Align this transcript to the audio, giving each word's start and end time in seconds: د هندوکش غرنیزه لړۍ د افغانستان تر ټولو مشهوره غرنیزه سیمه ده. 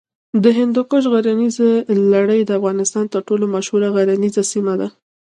د 0.43 0.45
هندوکش 0.57 1.03
غرنیزه 1.13 1.69
لړۍ 2.13 2.41
د 2.45 2.49
افغانستان 2.59 3.05
تر 3.13 3.21
ټولو 3.27 3.45
مشهوره 3.55 3.87
غرنیزه 3.95 4.43
سیمه 4.53 4.73
ده. 4.81 4.87